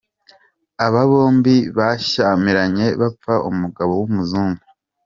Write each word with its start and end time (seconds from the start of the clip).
Aba 0.85 1.01
bombi 1.09 1.55
bashyamiranye 1.77 2.87
bapfa 3.01 3.33
umugabo 3.49 3.91
w’umuzungu. 4.01 4.63